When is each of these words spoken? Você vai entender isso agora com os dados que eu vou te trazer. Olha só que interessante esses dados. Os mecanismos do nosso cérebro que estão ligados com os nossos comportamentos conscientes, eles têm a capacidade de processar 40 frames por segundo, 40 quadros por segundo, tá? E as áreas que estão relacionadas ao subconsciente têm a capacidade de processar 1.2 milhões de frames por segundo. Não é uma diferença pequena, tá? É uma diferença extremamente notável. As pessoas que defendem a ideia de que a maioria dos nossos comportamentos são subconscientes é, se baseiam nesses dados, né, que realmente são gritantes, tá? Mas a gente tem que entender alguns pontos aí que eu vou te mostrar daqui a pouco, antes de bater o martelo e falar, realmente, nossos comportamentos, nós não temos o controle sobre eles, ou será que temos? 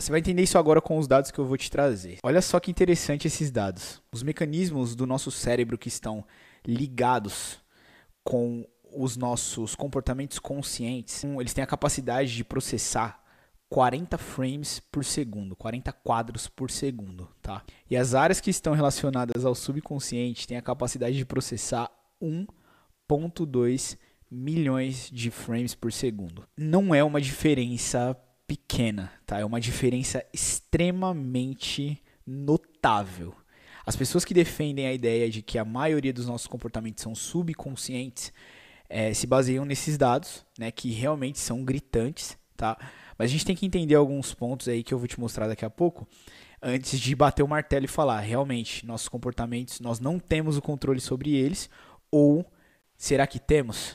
Você 0.00 0.10
vai 0.10 0.20
entender 0.20 0.42
isso 0.42 0.56
agora 0.56 0.80
com 0.80 0.96
os 0.96 1.06
dados 1.06 1.30
que 1.30 1.38
eu 1.38 1.44
vou 1.44 1.58
te 1.58 1.70
trazer. 1.70 2.16
Olha 2.24 2.40
só 2.40 2.58
que 2.58 2.70
interessante 2.70 3.26
esses 3.26 3.50
dados. 3.50 4.02
Os 4.10 4.22
mecanismos 4.22 4.94
do 4.96 5.06
nosso 5.06 5.30
cérebro 5.30 5.76
que 5.76 5.88
estão 5.88 6.24
ligados 6.66 7.58
com 8.24 8.66
os 8.96 9.14
nossos 9.18 9.74
comportamentos 9.74 10.38
conscientes, 10.38 11.22
eles 11.22 11.52
têm 11.52 11.62
a 11.62 11.66
capacidade 11.66 12.34
de 12.34 12.42
processar 12.42 13.22
40 13.68 14.16
frames 14.16 14.80
por 14.80 15.04
segundo, 15.04 15.54
40 15.54 15.92
quadros 15.92 16.48
por 16.48 16.70
segundo, 16.70 17.28
tá? 17.42 17.62
E 17.88 17.96
as 17.96 18.14
áreas 18.14 18.40
que 18.40 18.50
estão 18.50 18.72
relacionadas 18.72 19.44
ao 19.44 19.54
subconsciente 19.54 20.48
têm 20.48 20.56
a 20.56 20.62
capacidade 20.62 21.14
de 21.14 21.26
processar 21.26 21.90
1.2 22.20 23.98
milhões 24.30 25.10
de 25.12 25.30
frames 25.30 25.74
por 25.74 25.92
segundo. 25.92 26.48
Não 26.56 26.94
é 26.94 27.04
uma 27.04 27.20
diferença 27.20 28.16
pequena, 28.50 29.12
tá? 29.24 29.38
É 29.38 29.44
uma 29.44 29.60
diferença 29.60 30.24
extremamente 30.32 32.02
notável. 32.26 33.32
As 33.86 33.94
pessoas 33.94 34.24
que 34.24 34.34
defendem 34.34 34.88
a 34.88 34.92
ideia 34.92 35.30
de 35.30 35.40
que 35.40 35.56
a 35.56 35.64
maioria 35.64 36.12
dos 36.12 36.26
nossos 36.26 36.48
comportamentos 36.48 37.00
são 37.00 37.14
subconscientes 37.14 38.32
é, 38.88 39.14
se 39.14 39.24
baseiam 39.24 39.64
nesses 39.64 39.96
dados, 39.96 40.44
né, 40.58 40.72
que 40.72 40.90
realmente 40.90 41.38
são 41.38 41.64
gritantes, 41.64 42.36
tá? 42.56 42.76
Mas 43.16 43.30
a 43.30 43.32
gente 43.32 43.46
tem 43.46 43.54
que 43.54 43.64
entender 43.64 43.94
alguns 43.94 44.34
pontos 44.34 44.66
aí 44.66 44.82
que 44.82 44.92
eu 44.92 44.98
vou 44.98 45.06
te 45.06 45.20
mostrar 45.20 45.46
daqui 45.46 45.64
a 45.64 45.70
pouco, 45.70 46.08
antes 46.60 46.98
de 46.98 47.14
bater 47.14 47.44
o 47.44 47.48
martelo 47.48 47.84
e 47.84 47.88
falar, 47.88 48.18
realmente, 48.18 48.84
nossos 48.84 49.08
comportamentos, 49.08 49.78
nós 49.78 50.00
não 50.00 50.18
temos 50.18 50.56
o 50.56 50.62
controle 50.62 51.00
sobre 51.00 51.36
eles, 51.36 51.70
ou 52.10 52.44
será 52.98 53.28
que 53.28 53.38
temos? 53.38 53.94